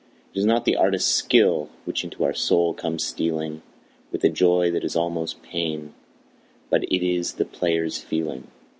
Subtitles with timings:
[0.33, 3.61] It is not the artist's skill which into our soul comes stealing
[4.11, 5.93] With a joy that is almost pain,
[6.71, 8.47] but it is the player's feeling.